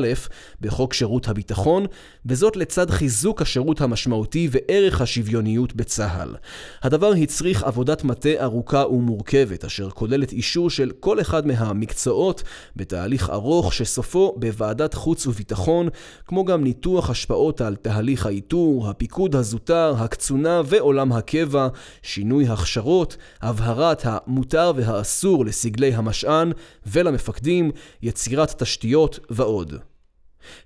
[0.60, 1.86] בחוק שירות הביטחון,
[2.26, 6.34] וזאת לצד חיזוק השירות המשמעותי וערך השוויוניות בצה"ל.
[6.82, 9.49] הדבר הצריך עבודת מטה ארוכה ומורכבת.
[9.50, 12.42] מורכבת, אשר כוללת אישור של כל אחד מהמקצועות
[12.76, 15.88] בתהליך ארוך שסופו בוועדת חוץ וביטחון,
[16.26, 21.68] כמו גם ניתוח השפעות על תהליך האיתור, הפיקוד הזוטר, הקצונה ועולם הקבע,
[22.02, 26.52] שינוי הכשרות, הבהרת המותר והאסור לסגלי המשען
[26.86, 27.70] ולמפקדים,
[28.02, 29.89] יצירת תשתיות ועוד.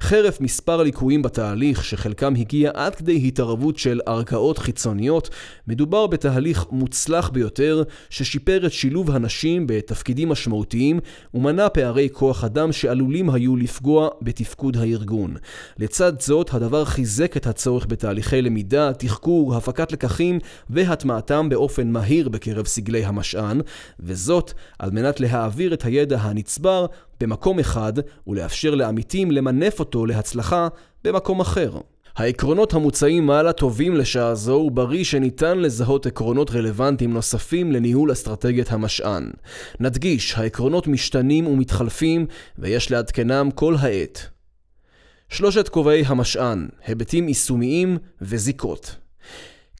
[0.01, 5.31] חרף מספר ליקויים בתהליך, שחלקם הגיע עד כדי התערבות של ערכאות חיצוניות,
[5.69, 11.01] מדובר בתהליך מוצלח ביותר, ששיפר את שילוב הנשים בתפקידים משמעותיים,
[11.35, 15.35] ומנע פערי כוח אדם שעלולים היו לפגוע בתפקוד הארגון.
[15.79, 20.39] לצד זאת, הדבר חיזק את הצורך בתהליכי למידה, תחקור, הפקת לקחים
[20.71, 23.61] והטמעתם באופן מהיר בקרב סגלי המשען,
[24.01, 26.87] וזאת על מנת להעביר את הידע הנצבר
[27.21, 27.93] במקום אחד
[28.27, 30.69] ולאפשר לעמיתים למנף אותו להצלחה
[31.05, 31.79] במקום אחר.
[32.17, 39.31] העקרונות המוצעים מעלה טובים לשעה זו ובריא שניתן לזהות עקרונות רלוונטיים נוספים לניהול אסטרטגיית המשען.
[39.81, 42.27] נדגיש, העקרונות משתנים ומתחלפים
[42.59, 44.27] ויש לעדכנם כל העת.
[45.29, 48.97] שלושת כובעי המשען, היבטים יישומיים וזיקות.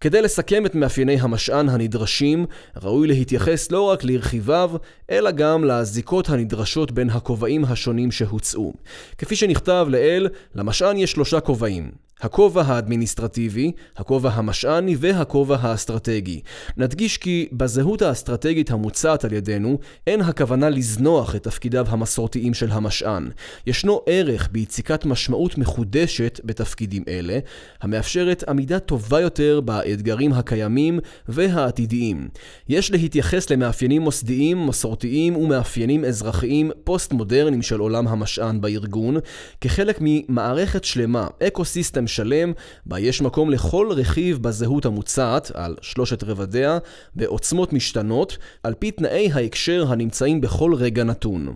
[0.05, 2.47] כדי לסכם את מאפייני המשען הנדרשים,
[2.83, 4.71] ראוי להתייחס לא רק לרכיביו,
[5.11, 8.73] אלא גם לזיקות הנדרשות בין הכובעים השונים שהוצאו.
[9.19, 12.04] כפי שנכתב לעיל, למשען יש שלושה כובעים.
[12.21, 16.41] הכובע האדמיניסטרטיבי, הכובע המשעני והכובע האסטרטגי.
[16.77, 23.29] נדגיש כי בזהות האסטרטגית המוצעת על ידינו, אין הכוונה לזנוח את תפקידיו המסורתיים של המשא"ן.
[23.67, 27.39] ישנו ערך ביציקת משמעות מחודשת בתפקידים אלה,
[27.81, 32.29] המאפשרת עמידה טובה יותר באתגרים הקיימים והעתידיים.
[32.69, 39.17] יש להתייחס למאפיינים מוסדיים, מסורתיים ומאפיינים אזרחיים פוסט-מודרניים של עולם המשא"ן בארגון,
[39.61, 42.53] כחלק ממערכת שלמה, ecosystem שלם,
[42.87, 46.79] בה יש מקום לכל רכיב בזהות המוצעת, על שלושת רבדיה,
[47.15, 51.55] בעוצמות משתנות, על פי תנאי ההקשר הנמצאים בכל רגע נתון.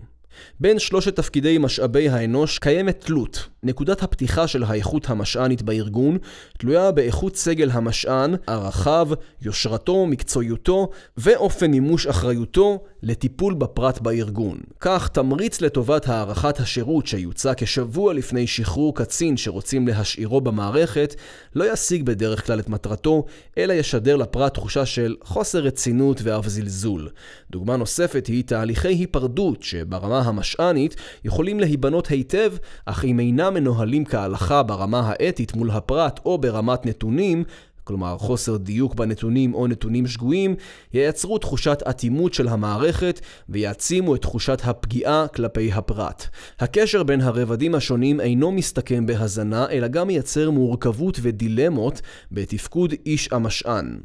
[0.59, 3.47] בין שלושת תפקידי משאבי האנוש קיימת תלות.
[3.63, 6.17] נקודת הפתיחה של האיכות המשענית בארגון
[6.57, 9.07] תלויה באיכות סגל המשען, ערכיו,
[9.41, 14.57] יושרתו, מקצועיותו ואופן מימוש אחריותו לטיפול בפרט בארגון.
[14.79, 21.15] כך, תמריץ לטובת הארכת השירות שיוצע כשבוע לפני שחרור קצין שרוצים להשאירו במערכת,
[21.55, 23.25] לא ישיג בדרך כלל את מטרתו,
[23.57, 27.09] אלא ישדר לפרט תחושה של חוסר רצינות ואף זלזול.
[27.51, 32.53] דוגמה נוספת היא תהליכי היפרדות שברמה המשענית יכולים להיבנות היטב,
[32.85, 37.43] אך אם אינם מנוהלים כהלכה ברמה האתית מול הפרט או ברמת נתונים,
[37.89, 40.55] כלומר חוסר דיוק בנתונים או נתונים שגויים,
[40.93, 46.27] ייצרו תחושת אטימות של המערכת ויעצימו את תחושת הפגיעה כלפי הפרט.
[46.59, 53.99] הקשר בין הרבדים השונים אינו מסתכם בהזנה, אלא גם מייצר מורכבות ודילמות בתפקוד איש המשען.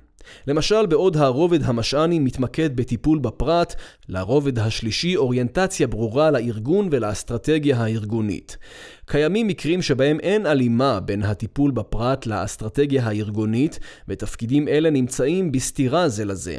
[0.47, 3.75] למשל, בעוד הרובד המשעני מתמקד בטיפול בפרט,
[4.09, 8.57] לרובד השלישי אוריינטציה ברורה לארגון ולאסטרטגיה הארגונית.
[9.07, 16.25] קיימים מקרים שבהם אין הלימה בין הטיפול בפרט לאסטרטגיה הארגונית, ותפקידים אלה נמצאים בסתירה זה
[16.25, 16.57] לזה.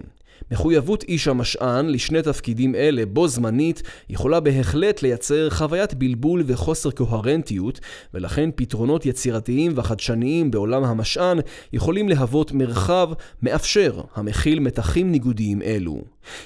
[0.51, 7.79] מחויבות איש המשען לשני תפקידים אלה בו זמנית יכולה בהחלט לייצר חוויית בלבול וחוסר קוהרנטיות,
[8.13, 11.39] ולכן פתרונות יצירתיים וחדשניים בעולם המשען
[11.73, 13.09] יכולים להוות מרחב
[13.43, 16.01] מאפשר המכיל מתחים ניגודיים אלו.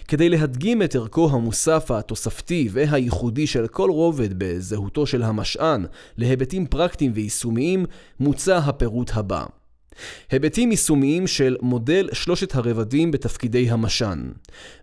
[0.08, 5.86] כדי להדגים את ערכו המוסף התוספתי והייחודי של כל רובד בזהותו של המשען
[6.18, 7.86] להיבטים פרקטיים ויישומיים,
[8.20, 9.59] מוצע הפירוט הבא.
[10.32, 14.30] היבטים יישומיים של מודל שלושת הרבדים בתפקידי המש"ן.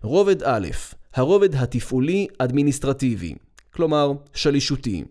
[0.01, 0.67] רובד א',
[1.13, 3.35] הרובד התפעולי-אדמיניסטרטיבי,
[3.73, 5.03] כלומר שלישותי.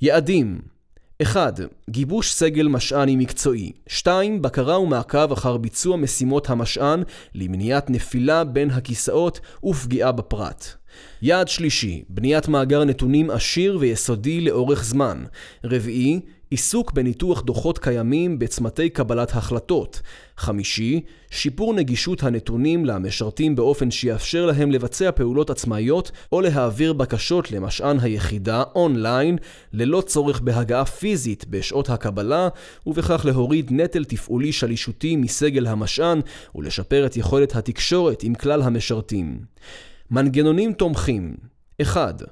[0.00, 0.60] יעדים
[1.22, 1.60] 1.
[1.90, 3.72] גיבוש סגל משעני מקצועי.
[3.86, 4.42] 2.
[4.42, 7.02] בקרה ומעקב אחר ביצוע משימות המשען
[7.34, 10.66] למניעת נפילה בין הכיסאות ופגיעה בפרט.
[11.22, 15.24] יעד שלישי, בניית מאגר נתונים עשיר ויסודי לאורך זמן.
[15.64, 20.00] רביעי, עיסוק בניתוח דוחות קיימים בצמתי קבלת החלטות.
[20.36, 27.98] חמישי, שיפור נגישות הנתונים למשרתים באופן שיאפשר להם לבצע פעולות עצמאיות או להעביר בקשות למשען
[28.00, 29.38] היחידה אונליין
[29.72, 32.48] ללא צורך בהגעה פיזית בשעות הקבלה
[32.86, 36.20] ובכך להוריד נטל תפעולי שלישותי מסגל המשען
[36.54, 39.40] ולשפר את יכולת התקשורת עם כלל המשרתים.
[40.10, 41.36] מנגנונים תומכים
[41.82, 42.22] 1.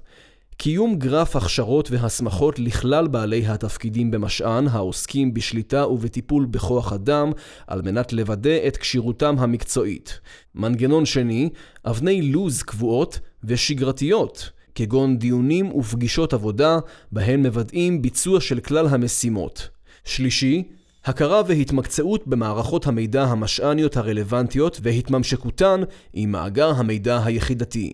[0.57, 7.33] קיום גרף הכשרות והסמכות לכלל בעלי התפקידים במשען העוסקים בשליטה ובטיפול בכוח אדם
[7.66, 10.21] על מנת לוודא את כשירותם המקצועית.
[10.55, 11.51] מנגנון שני,
[11.85, 16.79] אבני לוז קבועות ושגרתיות, כגון דיונים ופגישות עבודה
[17.12, 19.69] בהן מוודאים ביצוע של כלל המשימות.
[20.05, 20.62] שלישי,
[21.07, 25.81] הכרה והתמקצעות במערכות המידע המשעניות הרלוונטיות והתממשקותן
[26.12, 27.92] עם מאגר המידע היחידתי.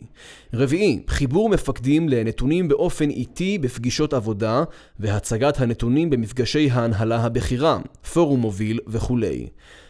[0.55, 4.65] רביעי, חיבור מפקדים לנתונים באופן איטי בפגישות עבודה
[5.01, 7.79] והצגת הנתונים במפגשי ההנהלה הבכירה,
[8.13, 9.47] פורום מוביל וכולי.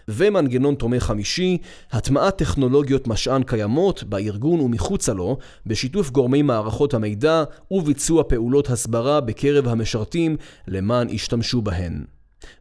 [0.09, 1.59] ומנגנון תומך חמישי,
[1.93, 9.69] הטמעת טכנולוגיות משען קיימות בארגון ומחוצה לו, בשיתוף גורמי מערכות המידע וביצוע פעולות הסברה בקרב
[9.69, 10.37] המשרתים
[10.69, 12.05] למען ישתמשו בהן.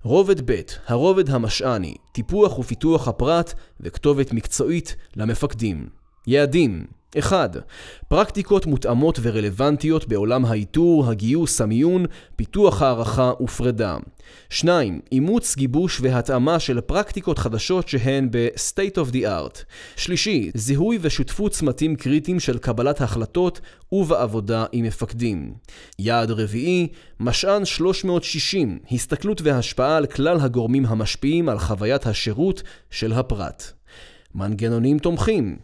[0.04, 5.90] רובד ב', הרובד המשעני, טיפוח ופיתוח הפרט וכתובת מקצועית למפקדים.
[6.28, 6.86] יעדים
[7.20, 7.58] 1.
[8.08, 13.98] פרקטיקות מותאמות ורלוונטיות בעולם האיתור, הגיוס, המיון, פיתוח הערכה ופרידה.
[14.50, 15.00] 2.
[15.12, 19.64] אימוץ, גיבוש והתאמה של פרקטיקות חדשות שהן ב-state of the art.
[19.96, 25.54] שלישי, זיהוי ושותפות צמתים קריטיים של קבלת החלטות ובעבודה עם מפקדים.
[26.00, 26.88] יעד רביעי,
[27.20, 33.72] משען 360, הסתכלות והשפעה על כלל הגורמים המשפיעים על חוויית השירות של הפרט.
[34.36, 35.58] מנגנונים תומכים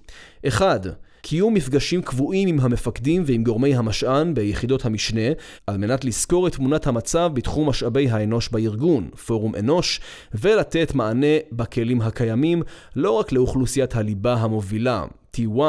[0.48, 0.86] 1.
[1.30, 5.22] קיום מפגשים קבועים עם המפקדים ועם גורמי המשען ביחידות המשנה,
[5.68, 10.00] על מנת לזכור את תמונת המצב בתחום משאבי האנוש בארגון, פורום אנוש,
[10.34, 12.64] ולתת מענה בכלים הקיימים,
[12.96, 15.62] לא רק לאוכלוסיית הליבה המובילה, T1,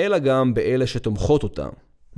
[0.00, 1.66] אלא גם באלה שתומכות אותה.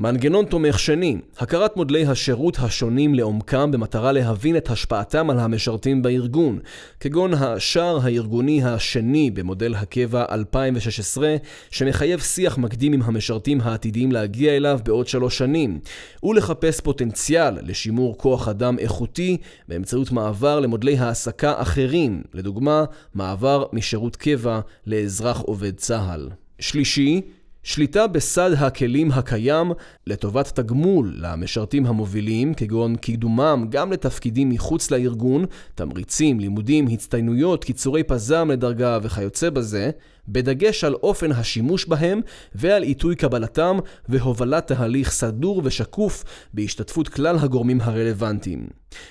[0.00, 6.58] מנגנון תומך שני, הכרת מודלי השירות השונים לעומקם במטרה להבין את השפעתם על המשרתים בארגון,
[7.00, 11.36] כגון השער הארגוני השני במודל הקבע 2016,
[11.70, 15.80] שמחייב שיח מקדים עם המשרתים העתידיים להגיע אליו בעוד שלוש שנים,
[16.22, 19.36] ולחפש פוטנציאל לשימור כוח אדם איכותי
[19.68, 22.84] באמצעות מעבר למודלי העסקה אחרים, לדוגמה,
[23.14, 26.28] מעבר משירות קבע לאזרח עובד צה"ל.
[26.58, 27.20] שלישי,
[27.62, 29.72] שליטה בסד הכלים הקיים
[30.06, 35.44] לטובת תגמול למשרתים המובילים, כגון קידומם גם לתפקידים מחוץ לארגון,
[35.74, 39.90] תמריצים, לימודים, הצטיינויות, קיצורי פזם לדרגה וכיוצא בזה,
[40.32, 42.20] בדגש על אופן השימוש בהם
[42.54, 48.66] ועל עיתוי קבלתם והובלת תהליך סדור ושקוף בהשתתפות כלל הגורמים הרלוונטיים.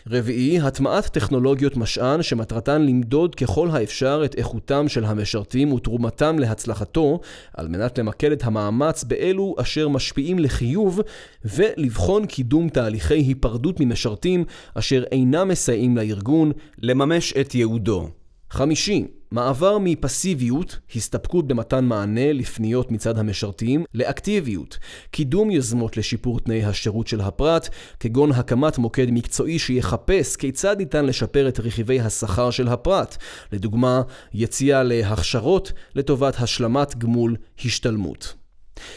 [0.08, 7.20] רביעי, הטמעת טכנולוגיות משען שמטרתן למדוד ככל האפשר את איכותם של המשרתים ותרומתם להצלחתו,
[7.54, 11.00] על מנת למקד את המאמץ באלו אשר משפיעים לחיוב
[11.46, 16.52] ולבחון קידום תהליכי היפרדות ממשרתים אשר אינם מסייעים לארגון
[16.82, 18.10] לממש את ייעודו.
[18.50, 24.78] חמישי, מעבר מפסיביות, הסתפקות במתן מענה לפניות מצד המשרתים, לאקטיביות,
[25.12, 31.48] קידום יוזמות לשיפור תנאי השירות של הפרט, כגון הקמת מוקד מקצועי שיחפש כיצד ניתן לשפר
[31.48, 33.18] את רכיבי השכר של הפרט,
[33.52, 34.02] לדוגמה,
[34.34, 38.36] יציאה להכשרות לטובת השלמת גמול השתלמות.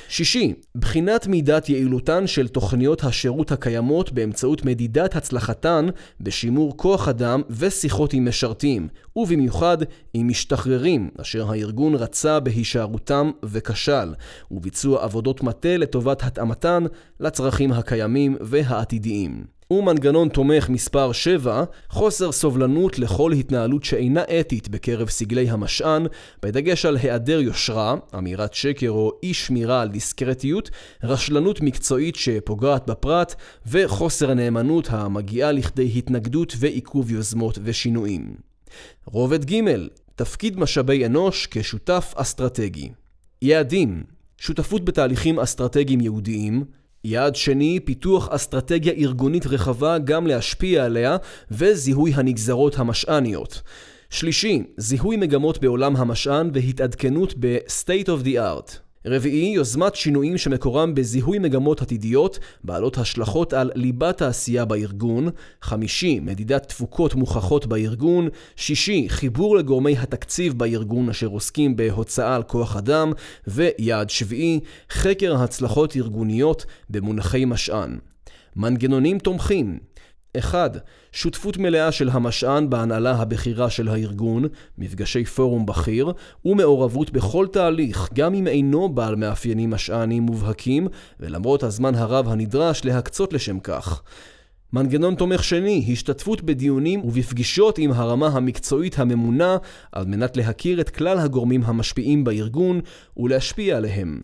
[0.09, 5.87] שישי, בחינת מידת יעילותן של תוכניות השירות הקיימות באמצעות מדידת הצלחתן
[6.21, 9.79] בשימור כוח אדם ושיחות עם משרתים, ובמיוחד
[10.14, 14.14] עם משתחררים, אשר הארגון רצה בהישארותם וכשל,
[14.51, 16.85] וביצוע עבודות מטה לטובת התאמתן
[17.21, 19.45] לצרכים הקיימים והעתידיים.
[19.70, 26.07] ומנגנון תומך מספר 7, חוסר סובלנות לכל התנהלות שאינה אתית בקרב סגלי המשען,
[26.42, 30.70] בדגש על היעדר יושרה, אמירת שקר או אי שמירה על דיסקרטיות,
[31.03, 33.35] רשלנות מקצועית שפוגעת בפרט,
[33.66, 38.35] וחוסר נאמנות המגיעה לכדי התנגדות ועיכוב יוזמות ושינויים.
[39.07, 39.61] רובד ג'
[40.16, 42.90] תפקיד משאבי אנוש כשותף אסטרטגי.
[43.42, 44.03] יעדים
[44.38, 46.64] שותפות בתהליכים אסטרטגיים ייעודיים,
[47.05, 51.17] יעד שני, פיתוח אסטרטגיה ארגונית רחבה גם להשפיע עליה
[51.51, 53.62] וזיהוי הנגזרות המשעניות.
[54.11, 58.82] שלישי, זיהוי מגמות בעולם המשען והתעדכנות ב-state of the art.
[59.07, 65.29] רביעי, יוזמת שינויים שמקורם בזיהוי מגמות עתידיות בעלות השלכות על ליבת העשייה בארגון.
[65.62, 68.29] חמישי, מדידת תפוקות מוכחות בארגון.
[68.57, 73.12] שישי, חיבור לגורמי התקציב בארגון אשר עוסקים בהוצאה על כוח אדם.
[73.47, 74.61] ויעד שביעי,
[74.91, 77.99] חקר הצלחות ארגוניות במונחי משען.
[78.57, 79.79] מנגנונים תומכים
[80.38, 80.77] 1.
[81.12, 84.45] שותפות מלאה של המשען בהנהלה הבכירה של הארגון,
[84.79, 86.12] מפגשי פורום בכיר,
[86.45, 90.88] ומעורבות בכל תהליך, גם אם אינו בעל מאפיינים משעניים מובהקים,
[91.21, 94.03] ולמרות הזמן הרב הנדרש להקצות לשם כך.
[94.73, 99.57] מנגנון תומך שני, השתתפות בדיונים ובפגישות עם הרמה המקצועית הממונה
[99.92, 102.81] על מנת להכיר את כלל הגורמים המשפיעים בארגון
[103.16, 104.21] ולהשפיע עליהם.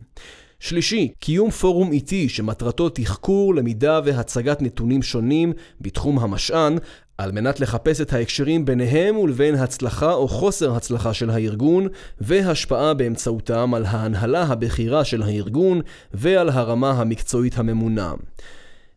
[0.60, 6.78] שלישי, קיום פורום איטי שמטרתו תחקור, למידה והצגת נתונים שונים בתחום המשען,
[7.18, 11.86] על מנת לחפש את ההקשרים ביניהם ולבין הצלחה או חוסר הצלחה של הארגון,
[12.20, 15.80] והשפעה באמצעותם על ההנהלה הבכירה של הארגון
[16.14, 18.12] ועל הרמה המקצועית הממונה.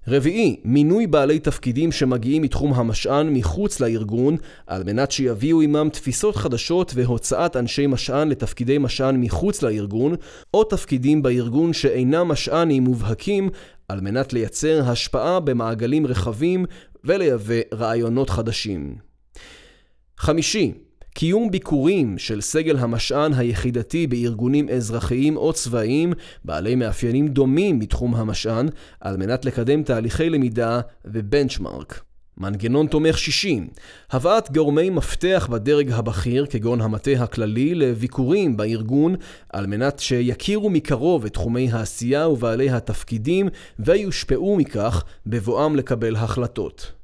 [0.07, 4.37] רביעי, מינוי בעלי תפקידים שמגיעים מתחום המשען מחוץ לארגון
[4.67, 10.15] על מנת שיביאו עמם תפיסות חדשות והוצאת אנשי משען לתפקידי משען מחוץ לארגון
[10.53, 13.49] או תפקידים בארגון שאינם משענים מובהקים
[13.87, 16.65] על מנת לייצר השפעה במעגלים רחבים
[17.03, 18.95] ולייבא רעיונות חדשים.
[20.17, 20.73] חמישי,
[21.13, 26.13] קיום ביקורים של סגל המשען היחידתי בארגונים אזרחיים או צבאיים
[26.45, 28.69] בעלי מאפיינים דומים מתחום המשען,
[28.99, 32.01] על מנת לקדם תהליכי למידה ובנצ'מארק.
[32.37, 33.67] מנגנון תומך 60,
[34.11, 39.15] הבאת גורמי מפתח בדרג הבכיר, כגון המטה הכללי, לביקורים בארגון,
[39.49, 47.00] על מנת שיכירו מקרוב את תחומי העשייה ובעלי התפקידים, ויושפעו מכך בבואם לקבל החלטות.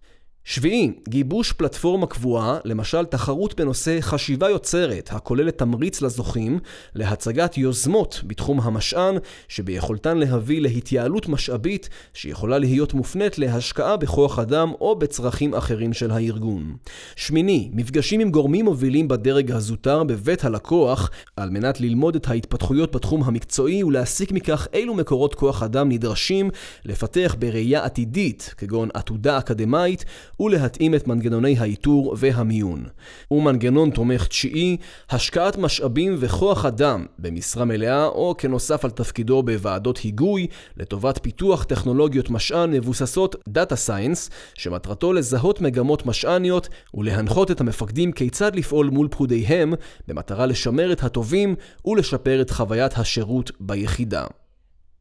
[0.49, 6.59] שביעי, גיבוש פלטפורמה קבועה, למשל תחרות בנושא חשיבה יוצרת, הכוללת תמריץ לזוכים,
[6.95, 9.15] להצגת יוזמות בתחום המשען,
[9.47, 16.75] שביכולתן להביא להתייעלות משאבית, שיכולה להיות מופנית להשקעה בכוח אדם או בצרכים אחרים של הארגון.
[17.15, 23.23] שמיני, מפגשים עם גורמים מובילים בדרג הזוטר בבית הלקוח, על מנת ללמוד את ההתפתחויות בתחום
[23.23, 26.49] המקצועי ולהסיק מכך אילו מקורות כוח אדם נדרשים
[26.85, 30.05] לפתח בראייה עתידית, כגון עתודה אקדמאית,
[30.39, 32.83] ולהתאים את מנגנוני האיתור והמיון.
[33.31, 34.77] ומנגנון תומך תשיעי,
[35.09, 42.29] השקעת משאבים וכוח אדם במשרה מלאה או כנוסף על תפקידו בוועדות היגוי לטובת פיתוח טכנולוגיות
[42.29, 49.73] משא"ן מבוססות data science, שמטרתו לזהות מגמות משא"ניות ולהנחות את המפקדים כיצד לפעול מול פקודיהם
[50.07, 54.25] במטרה לשמר את הטובים ולשפר את חוויית השירות ביחידה.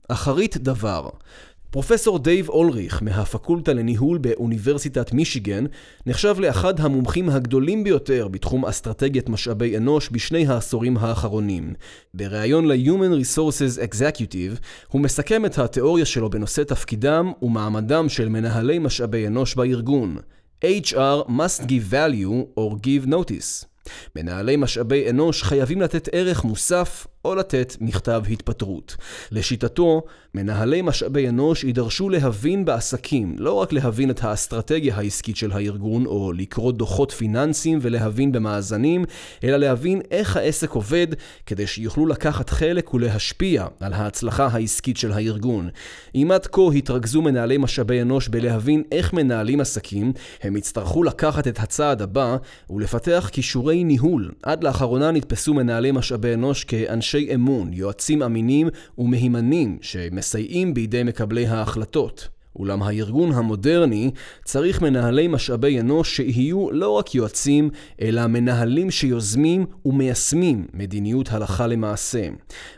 [0.08, 1.08] אחרית דבר
[1.70, 5.64] פרופסור דייב אולריך מהפקולטה לניהול באוניברסיטת מישיגן
[6.06, 11.74] נחשב לאחד המומחים הגדולים ביותר בתחום אסטרטגיית משאבי אנוש בשני העשורים האחרונים.
[12.14, 19.26] בריאיון ל-Human Resources Executive הוא מסכם את התיאוריה שלו בנושא תפקידם ומעמדם של מנהלי משאבי
[19.26, 20.16] אנוש בארגון.
[20.64, 23.66] HR must give value or give notice.
[24.16, 28.96] מנהלי משאבי אנוש חייבים לתת ערך מוסף או לתת מכתב התפטרות.
[29.32, 30.02] לשיטתו,
[30.34, 36.32] מנהלי משאבי אנוש יידרשו להבין בעסקים, לא רק להבין את האסטרטגיה העסקית של הארגון או
[36.32, 39.04] לקרוא דוחות פיננסיים ולהבין במאזנים,
[39.44, 41.06] אלא להבין איך העסק עובד
[41.46, 45.68] כדי שיוכלו לקחת חלק ולהשפיע על ההצלחה העסקית של הארגון.
[46.14, 50.12] אם עד כה התרכזו מנהלי משאבי אנוש בלהבין איך מנהלים עסקים,
[50.42, 52.36] הם יצטרכו לקחת את הצעד הבא
[52.70, 54.30] ולפתח כישורי ניהול.
[54.42, 61.46] עד לאחרונה נתפסו מנהלי משאבי אנוש כאנשי אנשי אמון, יועצים אמינים ומהימנים שמסייעים בידי מקבלי
[61.46, 62.35] ההחלטות.
[62.58, 64.10] אולם הארגון המודרני
[64.44, 72.28] צריך מנהלי משאבי אנוש שיהיו לא רק יועצים, אלא מנהלים שיוזמים ומיישמים מדיניות הלכה למעשה.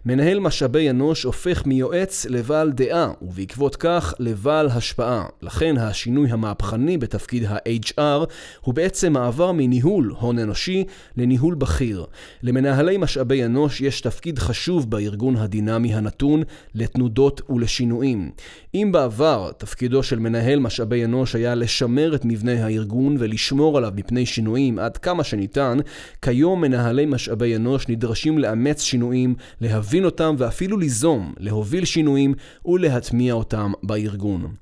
[0.04, 5.24] מנהל משאבי אנוש הופך מיועץ לבעל דעה, ובעקבות כך לבעל השפעה.
[5.42, 8.24] לכן השינוי המהפכני בתפקיד ה-HR
[8.60, 10.84] הוא בעצם מעבר מניהול הון אנושי
[11.16, 12.06] לניהול בכיר.
[12.42, 16.42] למנהלי משאבי אנוש יש תפקיד חשוב בארגון הדינמי הנתון
[16.74, 18.30] לתנודות ולשינויים.
[18.74, 24.26] אם בעבר תפקידו של מנהל משאבי אנוש היה לשמר את מבנה הארגון ולשמור עליו מפני
[24.26, 25.78] שינויים עד כמה שניתן,
[26.22, 32.34] כיום מנהלי משאבי אנוש נדרשים לאמץ שינויים, להבין אותם ואפילו ליזום, להוביל שינויים
[32.66, 34.54] ולהטמיע אותם בארגון.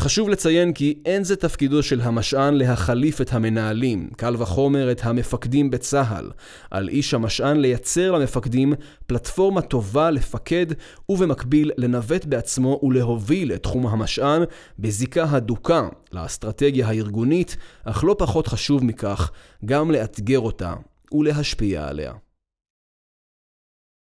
[0.00, 5.70] חשוב לציין כי אין זה תפקידו של המשען להחליף את המנהלים, קל וחומר את המפקדים
[5.70, 6.30] בצה"ל.
[6.70, 8.72] על איש המשען לייצר למפקדים
[9.06, 10.66] פלטפורמה טובה לפקד
[11.08, 14.42] ובמקביל לנווט בעצמו ולהוביל את תחום המשען
[14.78, 19.30] בזיקה הדוקה לאסטרטגיה הארגונית, אך לא פחות חשוב מכך,
[19.64, 20.74] גם לאתגר אותה
[21.12, 22.12] ולהשפיע עליה.